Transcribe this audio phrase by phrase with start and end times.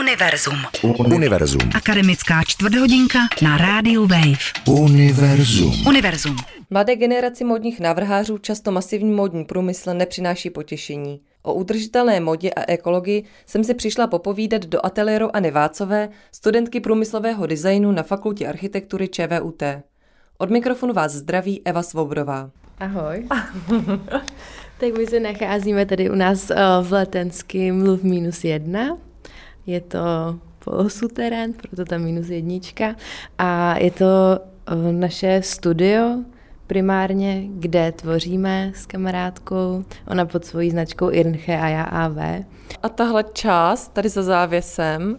[0.00, 0.56] Univerzum.
[1.14, 1.60] Univerzum.
[1.74, 4.40] Akademická čtvrthodinka na rádiu Wave.
[4.68, 5.86] Univerzum.
[5.86, 6.36] Univerzum.
[6.70, 11.20] Mladé generaci modních návrhářů často masivní módní průmysl nepřináší potěšení.
[11.42, 17.46] O udržitelné modě a ekologii jsem si přišla popovídat do ateliéru Anny Vácové, studentky průmyslového
[17.46, 19.62] designu na Fakultě architektury ČVUT.
[20.38, 22.50] Od mikrofonu vás zdraví Eva Svobodová.
[22.78, 23.28] Ahoj.
[24.78, 28.98] tak my se nacházíme tady u nás eh, v Letenském Mluv minus jedna.
[29.66, 29.98] Je to
[30.64, 32.94] polosuterén, proto tam minus jednička.
[33.38, 36.18] A je to eh, naše studio,
[36.66, 42.16] primárně, kde tvoříme s kamarádkou, ona pod svojí značkou Irnche a já AV.
[42.82, 45.18] A tahle část tady za závěsem,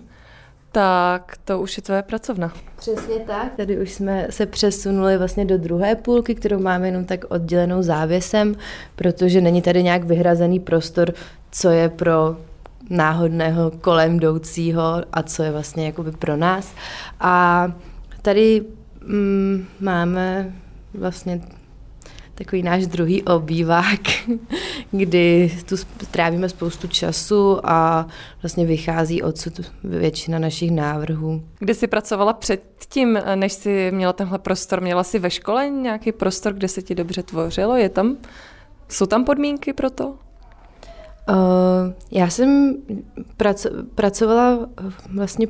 [0.72, 2.54] tak to už je tvoje pracovna.
[2.78, 3.56] Přesně tak.
[3.58, 8.56] Tady už jsme se přesunuli vlastně do druhé půlky, kterou máme jenom tak oddělenou závěsem,
[8.96, 11.14] protože není tady nějak vyhrazený prostor,
[11.52, 12.38] co je pro
[12.90, 16.74] náhodného kolem jdoucího a co je vlastně jakoby pro nás.
[17.20, 17.68] A
[18.22, 18.66] tady
[19.08, 20.54] mm, máme
[20.94, 21.42] vlastně
[22.36, 24.00] takový náš druhý obývák,
[24.92, 25.76] kdy tu
[26.12, 28.08] trávíme spoustu času a
[28.42, 31.44] vlastně vychází odsud většina našich návrhů.
[31.60, 34.82] Kde jsi pracovala předtím, než jsi měla tenhle prostor?
[34.82, 37.76] Měla jsi ve škole nějaký prostor, kde se ti dobře tvořilo?
[37.76, 38.18] Je tam,
[38.90, 40.16] jsou tam podmínky pro to?
[41.30, 42.78] Uh, já jsem
[43.38, 44.70] praco- pracovala
[45.14, 45.48] vlastně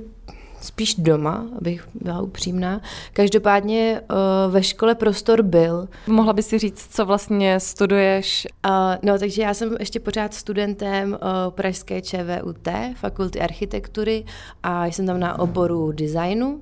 [0.62, 2.82] spíš doma, abych byla upřímná.
[3.14, 5.88] Každopádně uh, ve škole prostor byl.
[6.08, 8.48] Mohla by si říct, co vlastně studuješ?
[8.66, 11.18] Uh, no, takže já jsem ještě pořád studentem uh,
[11.50, 14.26] Pražské ČVUT, Fakulty architektury
[14.64, 16.62] a jsem tam na oboru designu.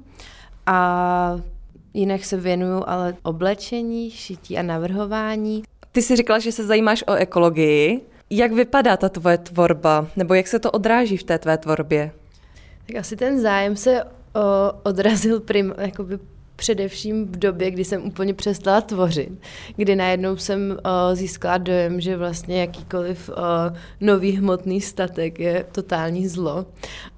[0.66, 1.40] A
[1.94, 5.64] jinak se věnuju ale oblečení, šití a navrhování.
[5.92, 8.02] Ty jsi říkala, že se zajímáš o ekologii.
[8.34, 12.12] Jak vypadá ta tvoje tvorba, nebo jak se to odráží v té tvé tvorbě?
[12.88, 14.10] Tak asi ten zájem se o,
[14.84, 16.20] odrazil prim, jakoby
[16.62, 19.32] především v době, kdy jsem úplně přestala tvořit,
[19.76, 23.36] kdy najednou jsem uh, získala dojem, že vlastně jakýkoliv uh,
[24.02, 26.66] nový hmotný statek je totální zlo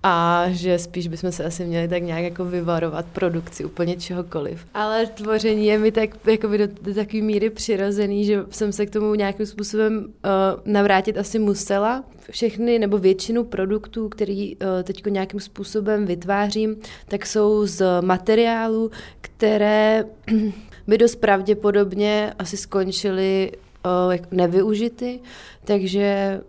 [0.03, 4.65] a že spíš bychom se asi měli tak nějak jako vyvarovat produkci úplně čehokoliv.
[4.73, 8.89] Ale tvoření je mi tak jakoby do, do takové míry přirozený, že jsem se k
[8.89, 12.03] tomu nějakým způsobem uh, navrátit asi musela.
[12.31, 16.75] Všechny nebo většinu produktů, který uh, teď nějakým způsobem vytvářím,
[17.07, 18.91] tak jsou z materiálu,
[19.21, 20.05] které
[20.87, 23.51] by dost pravděpodobně asi skončily
[23.85, 25.19] uh, nevyužity,
[25.63, 26.41] takže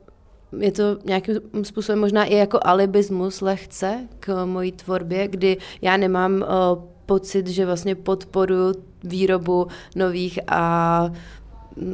[0.59, 6.35] je to nějakým způsobem možná i jako alibismus lehce k mojí tvorbě, kdy já nemám
[6.35, 8.75] uh, pocit, že vlastně podporuji
[9.05, 11.11] výrobu nových a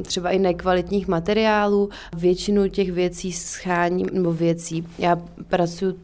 [0.03, 1.89] třeba i nekvalitních materiálů.
[2.17, 5.17] Většinu těch věcí scháním, nebo věcí, já
[5.49, 5.95] pracuji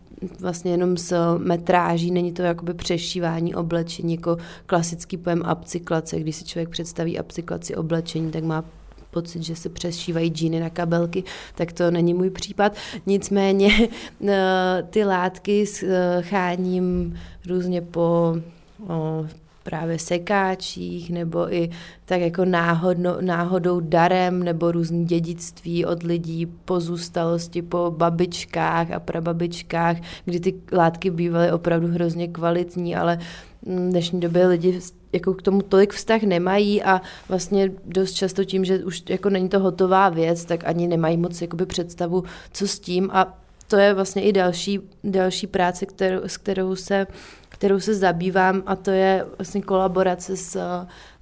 [0.41, 4.37] vlastně jenom s metráží, není to jakoby přešívání oblečení, jako
[4.67, 8.65] klasický pojem upcyklace, když si člověk představí upcyklaci oblečení, tak má
[9.11, 12.77] pocit, že se přešívají džíny na kabelky, tak to není můj případ.
[13.07, 13.89] Nicméně
[14.29, 15.65] eh, ty látky
[16.21, 18.37] cháním různě po
[19.67, 21.71] právě sekáčích nebo i
[22.05, 29.97] tak jako náhodno, náhodou darem nebo různý dědictví od lidí, pozůstalosti po babičkách a prababičkách,
[30.25, 33.19] kdy ty látky bývaly opravdu hrozně kvalitní, ale
[33.63, 34.81] v dnešní době lidi
[35.13, 39.49] jako k tomu tolik vztah nemají a vlastně dost často tím, že už jako není
[39.49, 43.11] to hotová věc, tak ani nemají moc jakoby představu, co s tím.
[43.13, 43.39] A
[43.69, 47.07] to je vlastně i další, další práce, kterou, s kterou se
[47.57, 50.61] kterou se zabývám a to je vlastně kolaborace s,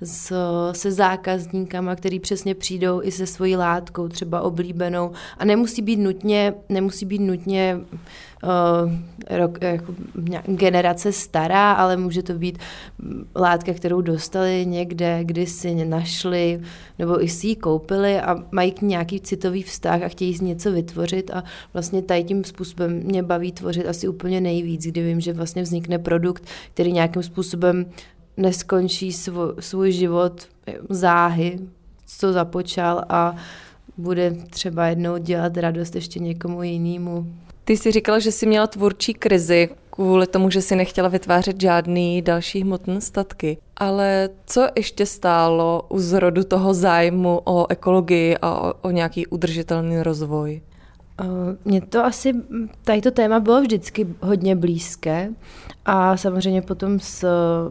[0.00, 0.32] s,
[0.72, 5.12] se zákazníkama, který přesně přijdou i se svojí látkou, třeba oblíbenou.
[5.38, 7.98] A nemusí být nutně, nemusí být nutně uh,
[9.30, 9.94] rok, jako
[10.46, 12.58] generace stará, ale může to být
[13.36, 16.60] látka, kterou dostali někde, kdy si našli,
[16.98, 21.30] nebo i si ji koupili a mají k nějaký citový vztah a chtějí něco vytvořit
[21.30, 25.62] a vlastně tady tím způsobem mě baví tvořit asi úplně nejvíc, kdy vím, že vlastně
[25.62, 26.44] vznikne produkt,
[26.74, 27.86] který nějakým způsobem
[28.36, 30.48] neskončí svůj, svůj život
[30.88, 31.58] záhy,
[32.06, 33.36] co započal a
[33.96, 37.26] bude třeba jednou dělat radost ještě někomu jinému.
[37.64, 42.22] Ty jsi říkala, že jsi měla tvůrčí krizi kvůli tomu, že si nechtěla vytvářet žádný
[42.22, 43.58] další hmotné statky.
[43.76, 50.02] Ale co ještě stálo u zrodu toho zájmu o ekologii a o, o nějaký udržitelný
[50.02, 50.60] rozvoj?
[51.64, 52.32] Mně to asi,
[52.84, 55.28] tady to téma bylo vždycky hodně blízké
[55.84, 57.28] a samozřejmě potom s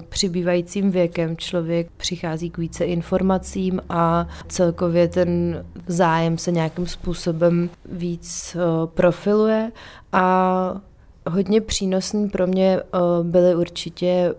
[0.10, 8.58] přibývajícím věkem člověk přichází k více informacím a celkově ten zájem se nějakým způsobem víc
[8.86, 9.72] profiluje
[10.12, 10.82] a
[11.30, 12.80] Hodně přínosný pro mě
[13.24, 14.36] byly určitě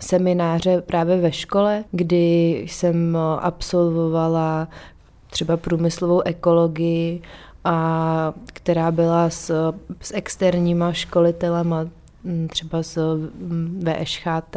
[0.00, 4.68] semináře právě ve škole, kdy jsem absolvovala
[5.30, 7.22] třeba průmyslovou ekologii,
[7.70, 11.86] a která byla s, s externíma školitelema,
[12.48, 12.98] třeba z
[13.82, 14.56] VŠHT,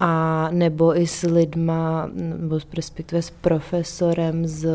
[0.00, 4.68] a nebo i s lidma, nebo respektive s profesorem z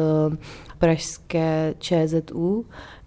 [0.80, 2.66] pražské ČZU,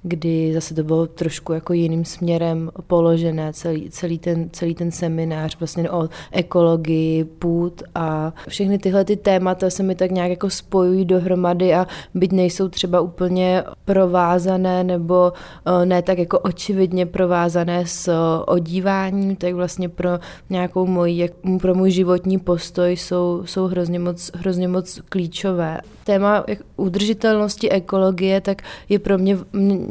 [0.09, 5.59] kdy zase to bylo trošku jako jiným směrem položené, celý, celý, ten, celý ten seminář
[5.59, 11.05] vlastně o ekologii, půd a všechny tyhle ty témata se mi tak nějak jako spojují
[11.05, 18.13] dohromady a byť nejsou třeba úplně provázané nebo eh, ne tak jako očividně provázané s
[18.47, 20.19] odíváním, tak vlastně pro
[20.51, 21.31] nějakou moji,
[21.61, 25.81] pro můj životní postoj jsou, jsou hrozně moc, hrozně moc klíčové.
[26.05, 26.45] Téma
[26.77, 29.39] udržitelnosti ekologie, tak je pro mě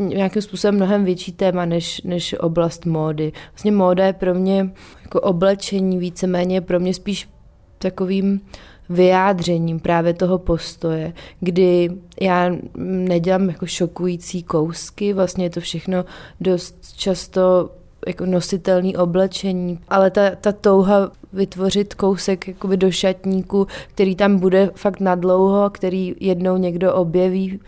[0.10, 3.32] nějakým způsobem mnohem větší téma než, než oblast módy.
[3.52, 4.70] Vlastně móda je pro mě
[5.02, 7.30] jako oblečení víceméně pro mě spíš
[7.78, 8.42] takovým
[8.90, 11.90] vyjádřením právě toho postoje, kdy
[12.22, 16.06] já nedělám jako šokující kousky, vlastně je to všechno
[16.42, 17.70] dost často
[18.08, 24.72] jako nositelný oblečení, ale ta, ta touha vytvořit kousek jakoby do šatníku, který tam bude
[24.76, 27.60] fakt nadlouho, který jednou někdo objeví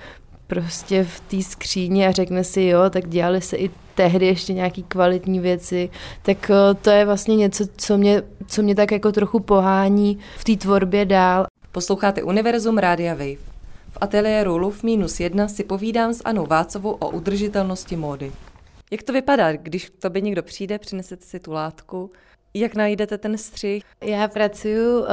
[0.48, 4.84] prostě v té skříni a řekne si jo, tak dělali se i tehdy ještě nějaký
[4.84, 5.90] kvalitní věci,
[6.22, 10.44] tak eh, to je vlastně něco, co mě, co mě tak jako trochu pohání v
[10.44, 11.46] té tvorbě dál.
[11.72, 13.36] Posloucháte Univerzum Rádia Wave.
[13.92, 18.32] V ateliéru Luf minus jedna si povídám s Anou Vácovou o udržitelnosti módy.
[18.92, 22.10] Jak to vypadá, když k tobě někdo přijde, přinesete si tu látku,
[22.60, 23.84] jak najdete ten střih?
[24.04, 25.06] Já pracuji uh,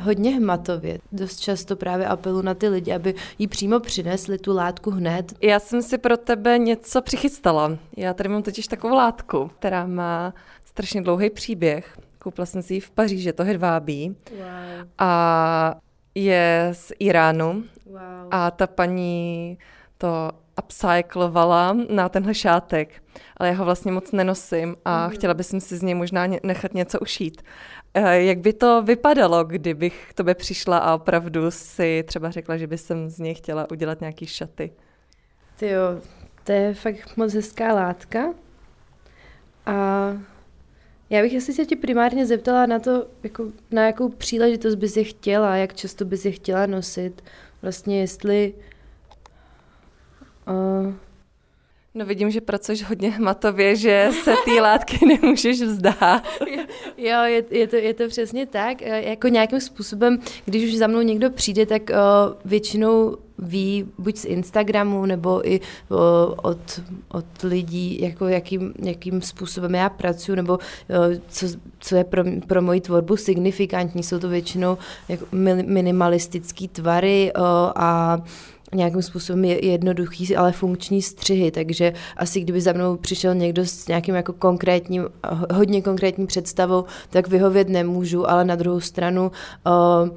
[0.00, 0.98] hodně hmatově.
[1.12, 5.32] Dost často právě apelu na ty lidi, aby jí přímo přinesli tu látku hned.
[5.40, 7.78] Já jsem si pro tebe něco přichystala.
[7.96, 10.34] Já tady mám totiž takovou látku, která má
[10.64, 11.98] strašně dlouhý příběh.
[12.18, 14.16] Koupila jsem si ji v Paříži, to hedvábí.
[14.30, 14.88] Wow.
[14.98, 15.74] A
[16.14, 17.64] je z Iránu.
[17.86, 17.98] Wow.
[18.30, 19.58] A ta paní
[19.98, 23.02] to upcyclovala na tenhle šátek,
[23.36, 25.10] ale já ho vlastně moc nenosím a mm.
[25.10, 27.42] chtěla bych si z něj možná nechat něco ušít.
[27.94, 32.66] Eh, jak by to vypadalo, kdybych k tobě přišla a opravdu si třeba řekla, že
[32.66, 34.72] by jsem z něj chtěla udělat nějaký šaty?
[35.56, 35.82] Ty jo,
[36.44, 38.34] to je fakt moc hezká látka.
[39.66, 40.08] A
[41.10, 45.04] já bych asi se tě primárně zeptala na to, jako, na jakou příležitost bys je
[45.04, 47.22] chtěla, jak často bys je chtěla nosit.
[47.62, 48.54] Vlastně jestli
[50.48, 50.92] Uh,
[51.94, 56.22] no vidím, že pracuješ hodně hmatově, že se ty látky nemůžeš vzdát.
[56.96, 58.82] jo, je, je, to, je to přesně tak.
[58.82, 61.96] E, jako nějakým způsobem, když už za mnou někdo přijde, tak uh,
[62.44, 65.98] většinou ví buď z Instagramu nebo i uh,
[66.42, 71.46] od, od lidí, jako jakým, jakým způsobem já pracuji, nebo uh, co,
[71.78, 74.02] co je pro, pro moji tvorbu signifikantní.
[74.02, 74.78] Jsou to většinou
[75.08, 75.26] jako
[75.66, 77.42] minimalistické tvary uh,
[77.76, 78.18] a
[78.74, 83.88] nějakým způsobem je jednoduchý, ale funkční střihy, takže asi kdyby za mnou přišel někdo s
[83.88, 85.08] nějakým jako konkrétním,
[85.54, 89.30] hodně konkrétní představou, tak vyhovět nemůžu, ale na druhou stranu
[89.66, 90.08] uh,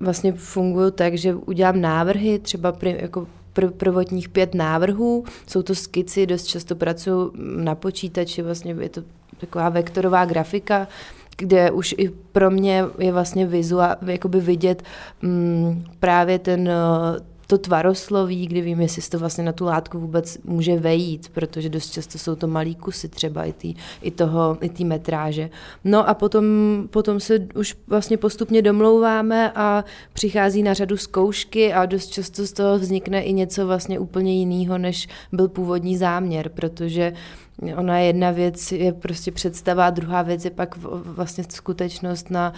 [0.00, 5.74] vlastně fungují tak, že udělám návrhy, třeba pri, jako pr- prvotních pět návrhů, jsou to
[5.74, 9.02] skici, dost často pracuji na počítači, vlastně je to
[9.38, 10.88] taková vektorová grafika,
[11.36, 14.82] kde už i pro mě je vlastně vizuál, jakoby vidět
[15.22, 16.70] mm, právě ten
[17.50, 21.90] to tvarosloví, kdy vím, jestli to vlastně na tu látku vůbec může vejít, protože dost
[21.90, 25.50] často jsou to malý kusy třeba i, tý, i toho, i tý metráže.
[25.84, 26.44] No a potom,
[26.90, 32.52] potom se už vlastně postupně domlouváme a přichází na řadu zkoušky a dost často z
[32.52, 37.12] toho vznikne i něco vlastně úplně jiného, než byl původní záměr, protože
[37.76, 42.52] ona jedna věc je prostě představa a druhá věc je pak vlastně skutečnost na,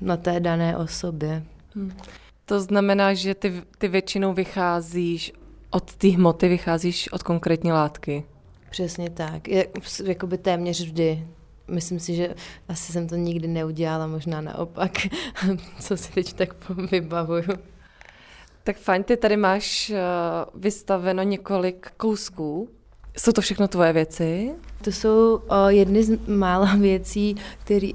[0.00, 1.42] na té dané osobě.
[1.74, 1.92] Hmm.
[2.46, 5.32] To znamená, že ty, ty většinou vycházíš
[5.70, 8.24] od té hmoty, vycházíš od konkrétní látky.
[8.70, 9.48] Přesně tak.
[9.48, 9.66] Je,
[10.04, 11.28] jakoby téměř vždy.
[11.68, 12.34] Myslím si, že
[12.68, 14.92] asi jsem to nikdy neudělala, možná naopak,
[15.80, 17.52] co si teď tak vybavuju.
[18.64, 22.68] Tak fajn, ty tady máš uh, vystaveno několik kousků.
[23.18, 24.54] Jsou to všechno tvoje věci?
[24.84, 27.36] To jsou uh, jedny z mála věcí,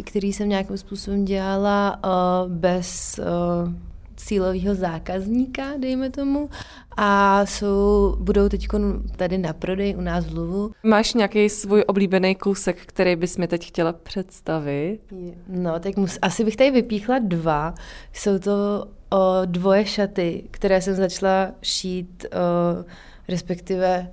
[0.04, 3.91] které jsem nějakým způsobem dělala uh, bez uh,
[4.32, 6.50] cílového zákazníka, dejme tomu,
[6.98, 8.68] a jsou, budou teď
[9.16, 10.72] tady na prodej u nás v Luvu.
[10.84, 15.00] Máš nějaký svůj oblíbený kousek, který bys mi teď chtěla představit?
[15.48, 17.74] No, tak mus, asi bych tady vypíchla dva.
[18.14, 22.86] Jsou to o, dvoje šaty, které jsem začala šít, o,
[23.28, 24.12] respektive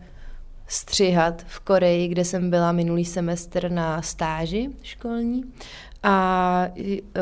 [0.67, 5.45] střihat v Koreji, kde jsem byla minulý semestr na stáži školní.
[6.03, 6.69] A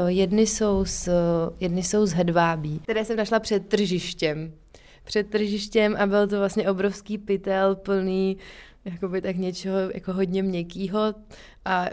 [0.06, 1.08] jedny jsou z,
[1.60, 4.52] jedny jsou z hedvábí, které jsem našla před tržištěm.
[5.04, 8.36] Před tržištěm a byl to vlastně obrovský pytel plný
[8.86, 11.14] jakoby tak něčeho jako hodně měkkýho
[11.64, 11.86] a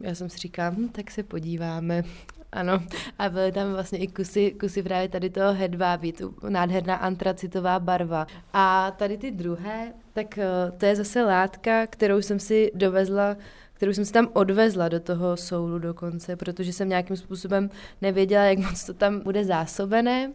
[0.00, 2.02] já jsem si říkala, hm, tak se podíváme.
[2.52, 2.82] Ano,
[3.18, 8.26] a byly tam vlastně i kusy, kusy právě tady toho hedvábí, tu nádherná antracitová barva.
[8.52, 10.46] A tady ty druhé, tak eh,
[10.78, 13.36] to je zase látka, kterou jsem si dovezla
[13.80, 17.70] kterou jsem si tam odvezla do toho soulu dokonce, protože jsem nějakým způsobem
[18.02, 20.32] nevěděla, jak moc to tam bude zásobené.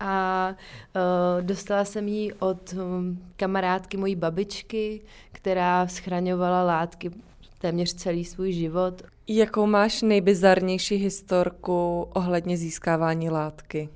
[0.00, 5.00] A uh, dostala jsem ji od um, kamarádky mojí babičky,
[5.32, 7.10] která schraňovala látky
[7.58, 9.02] téměř celý svůj život.
[9.28, 13.88] Jakou máš nejbizarnější historku ohledně získávání látky?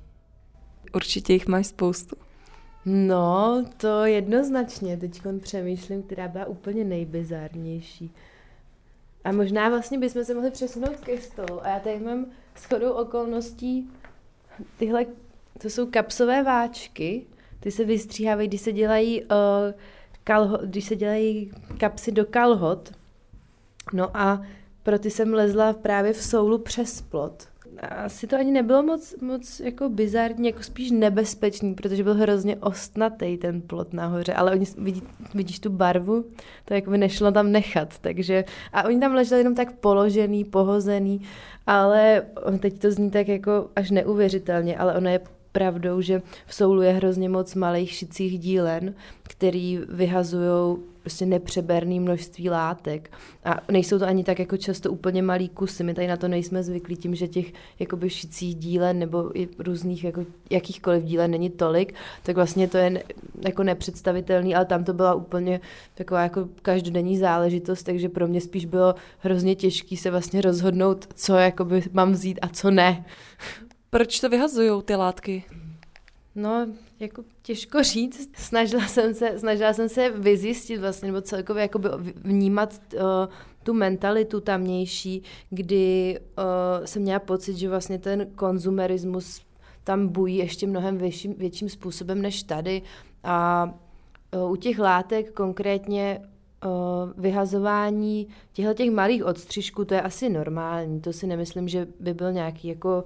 [0.95, 2.15] Určitě jich máš spoustu.
[2.85, 4.97] No, to jednoznačně.
[4.97, 8.11] Teď přemýšlím, která byla úplně nejbizarnější.
[9.23, 11.65] A možná vlastně bychom se mohli přesunout ke stolu.
[11.65, 12.25] A já tady mám
[12.57, 13.89] shodou okolností
[14.77, 15.05] tyhle,
[15.61, 17.25] to jsou kapsové váčky,
[17.59, 19.29] ty se vystříhávají, když se dělají, uh,
[20.23, 22.91] kalho, když se dělají kapsy do kalhot.
[23.93, 24.41] No a
[24.83, 29.59] pro ty jsem lezla právě v soulu přes plot asi to ani nebylo moc, moc
[29.59, 35.03] jako bizarní, jako spíš nebezpečný, protože byl hrozně ostnatý ten plot nahoře, ale oni, vidí,
[35.33, 36.25] vidíš tu barvu,
[36.65, 41.21] to jako by nešlo tam nechat, takže, a oni tam leželi jenom tak položený, pohozený,
[41.67, 42.23] ale
[42.59, 45.19] teď to zní tak jako až neuvěřitelně, ale ono je
[45.51, 52.49] pravdou, že v soulu je hrozně moc malých šicích dílen, který vyhazují prostě nepřeberný množství
[52.49, 53.11] látek.
[53.45, 55.83] A nejsou to ani tak jako často úplně malý kusy.
[55.83, 60.03] My tady na to nejsme zvyklí tím, že těch jakoby šicích dílen nebo i různých
[60.03, 61.93] jako jakýchkoliv dílen není tolik,
[62.23, 63.03] tak vlastně to je
[63.45, 65.61] jako nepředstavitelný, ale tam to byla úplně
[65.95, 71.35] taková jako každodenní záležitost, takže pro mě spíš bylo hrozně těžké se vlastně rozhodnout, co
[71.35, 73.05] jakoby mám vzít a co ne.
[73.89, 75.43] Proč to vyhazují ty látky?
[76.35, 76.67] No,
[77.03, 78.29] jako těžko říct.
[78.37, 83.01] Snažila jsem se, snažila jsem se vyzjistit vlastně, nebo celkově jakoby vnímat uh,
[83.63, 89.41] tu mentalitu tamnější, kdy uh, jsem měla pocit, že vlastně ten konzumerismus
[89.83, 92.81] tam bují ještě mnohem větším, větším způsobem než tady.
[93.23, 93.69] A
[94.35, 96.21] uh, u těch látek konkrétně
[97.17, 101.01] vyhazování těchto těch malých odstřižků, to je asi normální.
[101.01, 103.03] To si nemyslím, že by byl nějaký jako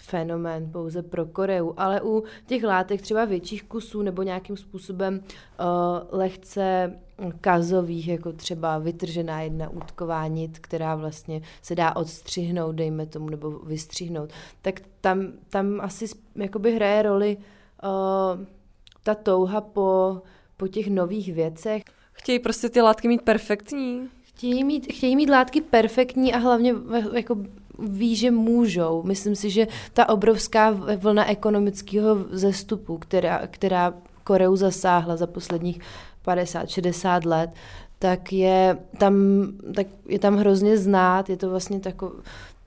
[0.00, 6.18] fenomén pouze pro Koreu, ale u těch látek třeba větších kusů nebo nějakým způsobem uh,
[6.18, 6.98] lehce
[7.40, 13.50] kazových, jako třeba vytržená jedna útková nit, která vlastně se dá odstřihnout, dejme tomu, nebo
[13.50, 14.30] vystřihnout,
[14.62, 18.44] tak tam, tam asi jakoby hraje roli uh,
[19.02, 20.22] ta touha po,
[20.56, 21.82] po těch nových věcech.
[22.12, 24.08] Chtějí prostě ty látky mít perfektní?
[24.22, 26.74] Chtějí mít, chtějí mít látky perfektní a hlavně
[27.12, 27.36] jako
[27.78, 29.02] ví, že můžou.
[29.02, 35.80] Myslím si, že ta obrovská vlna ekonomického zestupu, která, která Koreu zasáhla za posledních
[36.26, 37.50] 50-60 let,
[37.98, 39.14] tak je tam,
[39.74, 42.12] tak je tam hrozně znát, je to vlastně tako,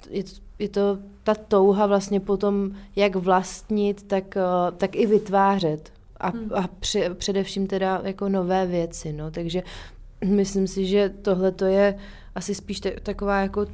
[0.10, 4.38] je to, je to ta touha vlastně potom, jak vlastnit, tak,
[4.78, 5.92] tak i vytvářet.
[6.20, 6.50] A, hmm.
[6.54, 9.32] a při, především teda jako nové věci, no.
[9.32, 9.64] Takže
[10.26, 11.96] myslím si, že tohle to je
[12.36, 13.66] asi spíš taková jako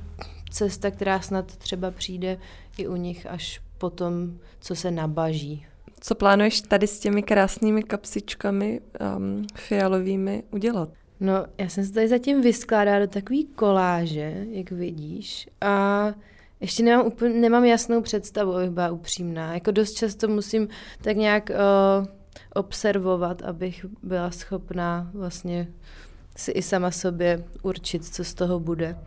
[0.54, 2.38] cesta, která snad třeba přijde
[2.78, 5.66] i u nich až potom, co se nabaží.
[6.00, 8.82] Co plánuješ tady s těmi krásnými kapsičkami
[9.18, 10.90] um, fialovými udělat?
[11.20, 16.08] No, já jsem se tady zatím vyskládala do takový koláže, jak vidíš, a
[16.60, 19.54] ještě nemám, úplně, nemám jasnou představu, abych byla upřímná.
[19.54, 20.68] Jako dost často musím
[21.02, 22.08] tak nějak uh,
[22.54, 25.68] observovat, abych byla schopná vlastně
[26.36, 28.98] si i sama sobě určit, co z toho bude.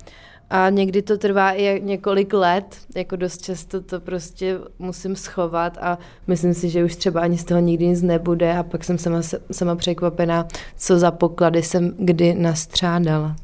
[0.51, 5.99] A někdy to trvá i několik let, jako dost často to prostě musím schovat a
[6.27, 9.21] myslím si, že už třeba ani z toho nikdy nic nebude a pak jsem sama,
[9.53, 13.37] sama překvapená, co za poklady jsem kdy nastřádala.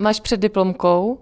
[0.00, 1.18] Máš před diplomkou?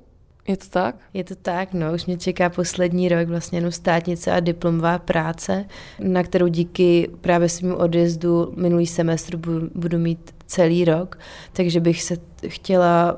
[0.49, 0.97] Je to tak?
[1.14, 5.64] Je to tak, no, už mě čeká poslední rok vlastně jenom státnice a diplomová práce,
[6.00, 11.18] na kterou díky právě svým odjezdu minulý semestr budu, budu mít celý rok,
[11.52, 12.16] takže bych se
[12.47, 13.16] chtěla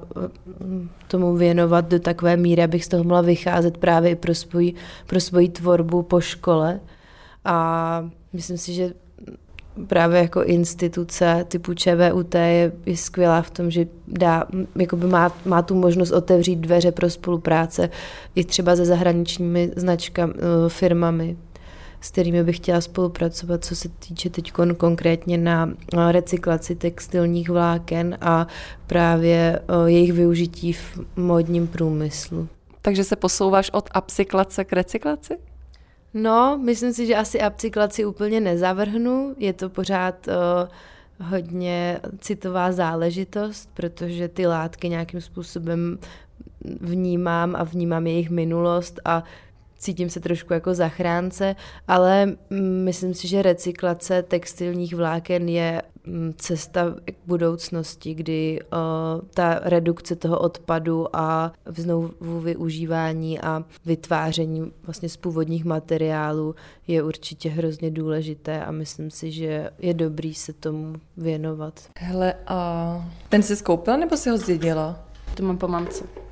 [0.60, 4.74] mm, tomu věnovat do takové míry, abych z toho mohla vycházet právě i pro svoji,
[5.06, 6.80] pro svoji tvorbu po škole.
[7.44, 8.92] A myslím si, že
[9.86, 14.46] právě jako instituce typu ČVUT je, je skvělá v tom, že dá,
[15.06, 17.90] má, má tu možnost otevřít dveře pro spolupráce
[18.34, 21.36] i třeba se zahraničními značkami, eh, firmami,
[22.04, 25.72] s kterými bych chtěla spolupracovat, co se týče teď konkrétně na
[26.10, 28.46] recyklaci textilních vláken a
[28.86, 32.48] právě jejich využití v módním průmyslu.
[32.82, 35.38] Takže se posouváš od upcyklace k recyklaci?
[36.14, 39.34] No, myslím si, že asi upcyklaci úplně nezavrhnu.
[39.38, 45.98] Je to pořád uh, hodně citová záležitost, protože ty látky nějakým způsobem
[46.80, 49.24] vnímám a vnímám jejich minulost a
[49.84, 51.56] cítím se trošku jako zachránce,
[51.88, 52.36] ale
[52.84, 60.16] myslím si, že recyklace textilních vláken je mm, cesta k budoucnosti, kdy uh, ta redukce
[60.16, 62.10] toho odpadu a znovu
[62.40, 66.54] využívání a vytváření vlastně z původních materiálů
[66.86, 71.80] je určitě hrozně důležité a myslím si, že je dobrý se tomu věnovat.
[71.98, 75.04] Hele, a ten jsi skoupila nebo si ho zdědila?
[75.34, 76.23] To mám po mamce.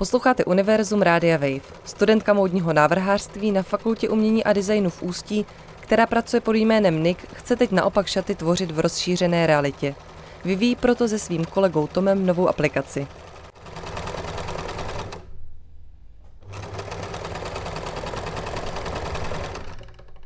[0.00, 5.46] Posloucháte Univerzum Rádia Wave, studentka módního návrhářství na Fakultě umění a designu v Ústí,
[5.80, 9.94] která pracuje pod jménem Nick, chce teď naopak šaty tvořit v rozšířené realitě.
[10.44, 13.06] Vyvíjí proto se svým kolegou Tomem novou aplikaci.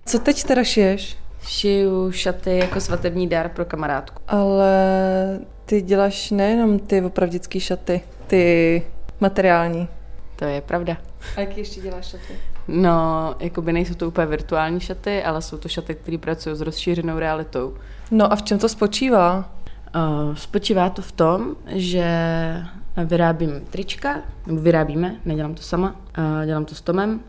[0.07, 1.17] Co teď teda šiješ?
[1.47, 4.23] Šiju šaty jako svatební dar pro kamarádku.
[4.29, 8.83] Ale ty děláš nejenom ty opravdický šaty, ty
[9.21, 9.89] materiální.
[10.37, 10.97] To je pravda.
[11.37, 12.39] A jaký ještě děláš šaty?
[12.69, 16.61] No, jako by nejsou to úplně virtuální šaty, ale jsou to šaty, které pracují s
[16.61, 17.75] rozšířenou realitou.
[18.11, 19.51] No a v čem to spočívá?
[19.97, 22.07] Uh, spočívá to v tom, že
[23.05, 27.21] vyrábím trička, nebo vyrábíme, nedělám to sama, uh, dělám to s Tomem.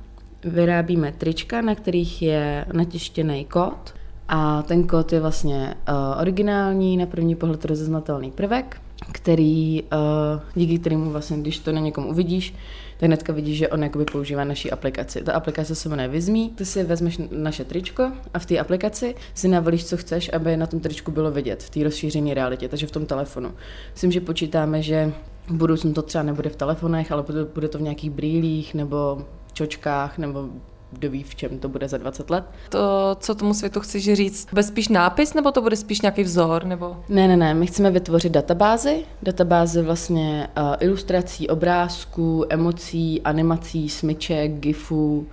[0.44, 3.94] Vyrábíme trička, na kterých je natištěný kód
[4.28, 10.80] a ten kód je vlastně uh, originální, na první pohled rozeznatelný prvek který, uh, díky
[10.80, 12.54] kterému vlastně, když to na někom uvidíš,
[12.98, 15.24] tak hnedka vidíš, že on jakoby používá naší aplikaci.
[15.24, 19.48] Ta aplikace se jmenuje Vizmí, ty si vezmeš naše tričko a v té aplikaci si
[19.48, 22.92] navolíš, co chceš, aby na tom tričku bylo vidět, v té rozšířené realitě, takže v
[22.92, 23.54] tom telefonu.
[23.92, 25.14] Myslím, že počítáme, že
[25.48, 29.26] v budoucnu to třeba nebude v telefonech, ale bude, bude to v nějakých brýlích nebo
[29.54, 30.50] čočkách nebo
[30.96, 32.44] kdo ví, v čem to bude za 20 let.
[32.70, 32.80] To,
[33.20, 36.66] co tomu světu chceš říct, bude spíš nápis, nebo to bude spíš nějaký vzor?
[36.66, 36.98] Nebo...
[37.10, 44.52] Ne, ne, ne, my chceme vytvořit databázy, databázy vlastně uh, ilustrací, obrázků, emocí, animací, smyček,
[44.52, 45.28] gifů,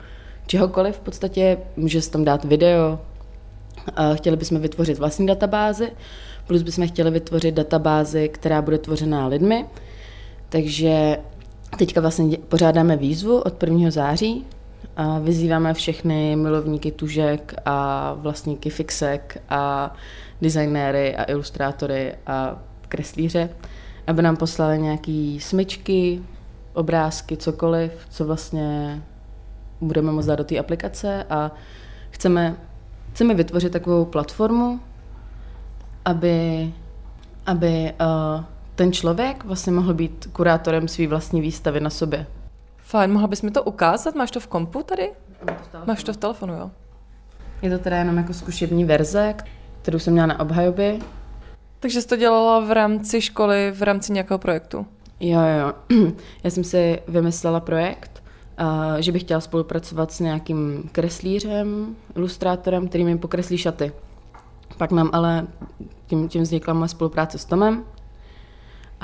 [0.46, 2.98] čehokoliv v podstatě, může se tam dát video.
[3.98, 5.92] Uh, chtěli bychom vytvořit vlastní databázy,
[6.46, 9.66] plus bychom chtěli vytvořit databázi, která bude tvořená lidmi,
[10.48, 11.18] takže
[11.78, 13.90] teďka vlastně pořádáme výzvu od 1.
[13.90, 14.44] září,
[14.96, 19.94] a vyzýváme všechny milovníky tužek a vlastníky fixek a
[20.42, 23.48] designéry a ilustrátory a kreslíře,
[24.06, 26.22] aby nám poslali nějaký smyčky,
[26.74, 29.02] obrázky, cokoliv, co vlastně
[29.80, 31.50] budeme moct dát do té aplikace a
[32.10, 32.56] chceme,
[33.12, 34.80] chceme vytvořit takovou platformu,
[36.04, 36.72] aby,
[37.46, 42.26] aby uh, ten člověk vlastně mohl být kurátorem své vlastní výstavy na sobě.
[42.92, 44.14] Fajn, mohla bys mi to ukázat?
[44.14, 45.10] Máš to v kompu tady?
[45.86, 46.70] Máš to v telefonu, jo?
[47.62, 49.34] Je to teda jenom jako zkušební verze,
[49.82, 50.98] kterou jsem měla na obhajobě.
[51.80, 54.86] Takže jsi to dělala v rámci školy, v rámci nějakého projektu?
[55.20, 55.72] Jo, jo.
[56.44, 58.22] Já jsem si vymyslela projekt,
[58.98, 63.92] že bych chtěla spolupracovat s nějakým kreslířem, ilustrátorem, který mi pokreslí šaty.
[64.78, 65.46] Pak nám ale
[66.06, 67.84] tím, tím vznikla moje spolupráce s Tomem,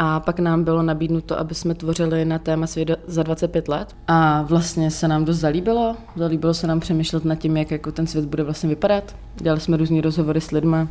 [0.00, 3.96] a pak nám bylo nabídnuto, aby jsme tvořili na téma svět za 25 let.
[4.08, 5.96] A vlastně se nám dost zalíbilo.
[6.16, 9.16] Zalíbilo se nám přemýšlet nad tím, jak jako ten svět bude vlastně vypadat.
[9.36, 10.88] Dělali jsme různé rozhovory s lidmi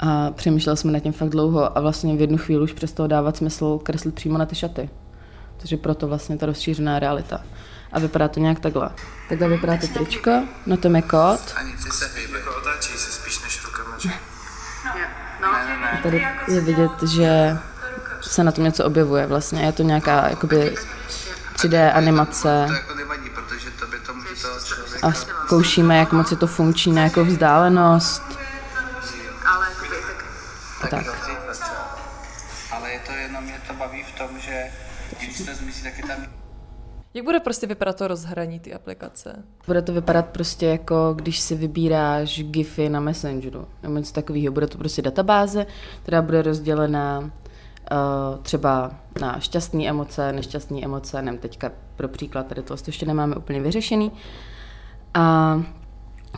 [0.00, 3.36] a přemýšleli jsme nad tím fakt dlouho a vlastně v jednu chvíli už přestalo dávat
[3.36, 4.90] smysl kreslit přímo na ty šaty.
[5.56, 7.40] Takže proto vlastně ta rozšířená realita.
[7.92, 8.90] A vypadá to nějak takhle.
[9.28, 11.40] Takhle vypadá to tričko, na tom je kód.
[11.56, 12.06] Ani ty se
[12.60, 13.98] otáčí se spíš než rukama.
[16.02, 17.56] Tady je vidět, že
[18.34, 19.62] se na tom něco objevuje vlastně.
[19.62, 20.74] Je to nějaká jakoby
[21.54, 22.66] 3D animace.
[25.02, 28.22] A zkoušíme, jak moc je to funkční na jako vzdálenost.
[30.90, 31.04] Tak.
[32.70, 34.64] Ale je to jenom, mě to baví v tom, že
[35.18, 36.26] když to zmyslí, tak je tam
[37.14, 39.42] jak bude prostě vypadat to rozhraní ty aplikace?
[39.66, 44.52] Bude to vypadat prostě jako, když si vybíráš GIFy na Messengeru nebo něco takového.
[44.52, 45.66] Bude to prostě databáze,
[46.02, 47.30] která bude rozdělená
[48.42, 53.60] třeba na šťastné emoce, nešťastné emoce, nevím, teďka pro příklad, tady to ještě nemáme úplně
[53.60, 54.12] vyřešený.
[55.14, 55.62] A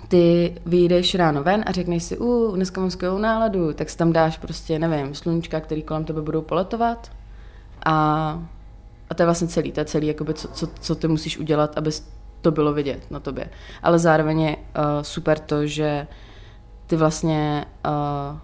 [0.09, 4.13] ty vyjdeš ráno ven a řekneš si, u, dneska mám skvělou náladu, tak si tam
[4.13, 7.11] dáš prostě, nevím, sluníčka, který kolem tebe budou poletovat
[7.87, 7.93] a,
[9.11, 11.79] a to je vlastně celý, to je celý, jakoby, co, co, co ty musíš udělat,
[11.79, 12.09] abys
[12.41, 13.51] to bylo vidět na tobě.
[13.83, 14.63] Ale zároveň je uh,
[15.03, 16.07] super to, že
[16.87, 18.39] ty vlastně uh,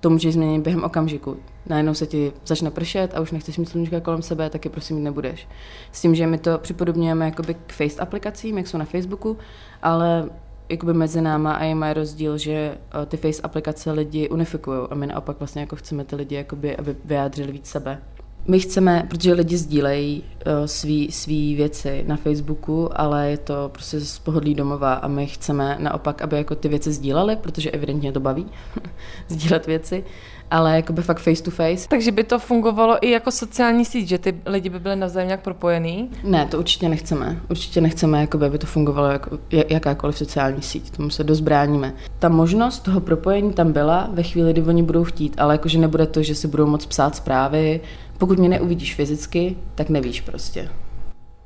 [0.00, 1.36] to můžeš změnit během okamžiku.
[1.66, 5.02] Najednou se ti začne pršet a už nechceš mít sluníčka kolem sebe, taky prosím mít
[5.02, 5.48] nebudeš.
[5.92, 9.36] S tím, že my to připodobňujeme jakoby k Face aplikacím, jak jsou na Facebooku,
[9.82, 10.30] ale
[10.68, 15.06] jakoby mezi náma a mají rozdíl, že uh, ty Face aplikace lidi unifikují a my
[15.06, 18.02] naopak vlastně jako chceme ty lidi, jakoby, aby vyjádřili víc sebe.
[18.46, 24.00] My chceme, protože lidi sdílejí uh, svý, svý věci na Facebooku, ale je to prostě
[24.00, 28.20] z pohodlí domova a my chceme naopak, aby jako ty věci sdíleli, protože evidentně to
[28.20, 28.46] baví
[29.28, 30.04] sdílet věci,
[30.50, 31.88] ale jako by fakt face to face.
[31.88, 35.42] Takže by to fungovalo i jako sociální síť, že ty lidi by byly navzájem nějak
[35.42, 36.10] propojený?
[36.24, 37.40] Ne, to určitě nechceme.
[37.50, 40.90] Určitě nechceme, jako by, aby to fungovalo jako jakákoliv sociální síť.
[40.90, 41.94] Tomu se dost bráníme.
[42.18, 46.06] Ta možnost toho propojení tam byla ve chvíli, kdy oni budou chtít, ale jakože nebude
[46.06, 47.80] to, že si budou moc psát zprávy,
[48.18, 50.68] pokud mě neuvidíš fyzicky, tak nevíš prostě.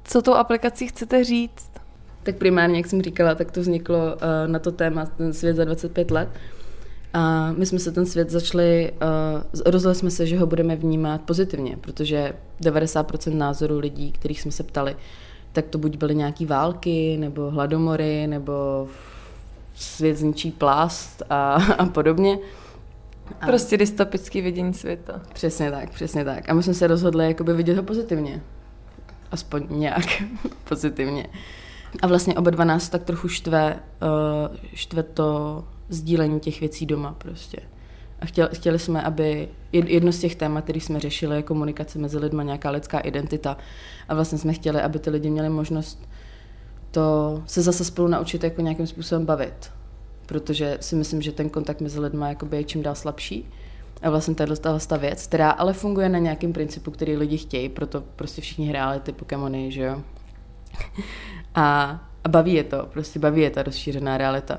[0.05, 1.71] Co tou aplikací chcete říct?
[2.23, 4.13] Tak primárně, jak jsem říkala, tak to vzniklo uh,
[4.47, 6.29] na to téma ten svět za 25 let.
[7.15, 11.21] A my jsme se ten svět začali, uh, rozhodli jsme se, že ho budeme vnímat
[11.21, 14.97] pozitivně, protože 90% názorů lidí, kterých jsme se ptali,
[15.53, 18.89] tak to buď byly nějaké války, nebo hladomory, nebo
[19.75, 22.39] svět zničí plast a, a podobně.
[23.41, 25.21] A prostě dystopický vidění světa.
[25.33, 26.49] Přesně tak, přesně tak.
[26.49, 28.43] A my jsme se rozhodli jakoby vidět ho pozitivně.
[29.31, 30.23] Aspoň nějak
[30.69, 31.27] pozitivně.
[32.03, 37.15] A vlastně oba dva nás tak trochu štve, uh, štve to sdílení těch věcí doma
[37.19, 37.59] prostě.
[38.21, 42.19] A chtěli, chtěli jsme, aby jedno z těch témat, který jsme řešili, je komunikace mezi
[42.19, 43.57] lidmi, nějaká lidská identita.
[44.09, 46.09] A vlastně jsme chtěli, aby ty lidi měli možnost
[46.91, 49.71] to se zase spolu naučit jako nějakým způsobem bavit
[50.27, 53.51] protože si myslím, že ten kontakt mezi lidmi je čím dál slabší.
[54.03, 58.01] A vlastně tahle ta věc, která ale funguje na nějakém principu, který lidi chtějí, proto
[58.17, 60.03] prostě všichni hráli ty Pokémony, že jo.
[61.55, 64.59] A, a baví je to, prostě baví je ta rozšířená realita.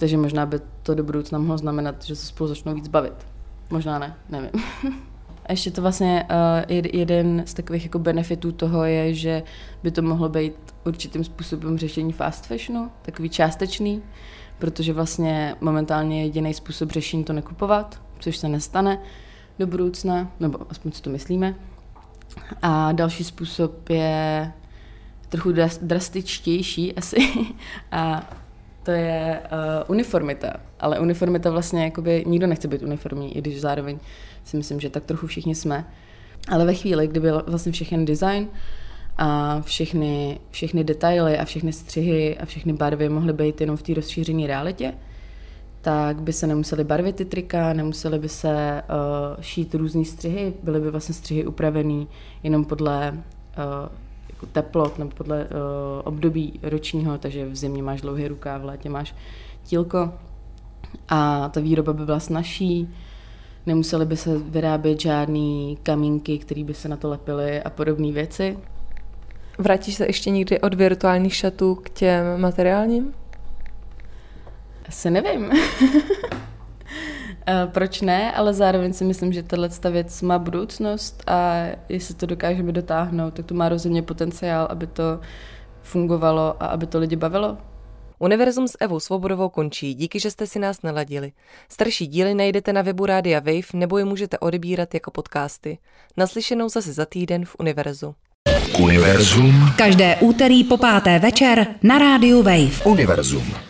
[0.00, 3.26] Takže možná by to do budoucna mohlo znamenat, že se spolu začnou víc bavit.
[3.70, 4.50] Možná ne, nevím.
[5.46, 6.26] A ještě to vlastně
[6.70, 9.42] uh, jeden z takových jako benefitů toho je, že
[9.82, 14.02] by to mohlo být určitým způsobem řešení fast fashionu, takový částečný,
[14.58, 18.98] protože vlastně momentálně je jediný způsob řešení to nekupovat, což se nestane
[19.58, 21.54] do budoucna, nebo aspoň si to myslíme.
[22.62, 24.52] A další způsob je
[25.28, 27.16] trochu drastičtější asi
[27.92, 28.30] a
[28.82, 30.52] to je uh, uniformita.
[30.80, 33.98] Ale uniformita vlastně, jakoby nikdo nechce být uniformní, i když zároveň
[34.44, 35.84] si myslím, že tak trochu všichni jsme.
[36.48, 38.48] Ale ve chvíli, kdy byl vlastně všechny design,
[39.22, 43.94] a všechny, všechny detaily a všechny střihy a všechny barvy mohly být jenom v té
[43.94, 44.94] rozšířené realitě,
[45.80, 50.80] tak by se nemuseli barvit ty trika, nemuseli by se uh, šít různé střihy, byly
[50.80, 52.08] by vlastně střihy upravený
[52.42, 53.88] jenom podle uh,
[54.46, 55.50] teplot nebo podle uh,
[56.04, 59.14] období ročního, takže v zimě máš dlouhý rukáv, v létě máš
[59.64, 60.12] tílko
[61.08, 62.88] a ta výroba by byla snažší,
[63.66, 68.58] nemuseli by se vyrábět žádný kamínky, které by se na to lepily a podobné věci.
[69.58, 73.14] Vrátíš se ještě někdy od virtuálních šatů k těm materiálním?
[74.88, 75.50] Asi nevím.
[77.66, 82.72] Proč ne, ale zároveň si myslím, že tahle věc má budoucnost a jestli to dokážeme
[82.72, 85.20] dotáhnout, tak to má rozhodně potenciál, aby to
[85.82, 87.58] fungovalo a aby to lidi bavilo.
[88.18, 91.32] Univerzum s Evou Svobodovou končí, díky, že jste si nás naladili.
[91.68, 95.78] Starší díly najdete na webu Rádia Wave nebo je můžete odebírat jako podcasty.
[96.16, 98.14] Naslyšenou zase za týden v Univerzu.
[98.78, 99.72] Univerzum.
[99.76, 102.84] Každé úterý po páté večer na rádiu Wave.
[102.84, 103.69] Univerzum.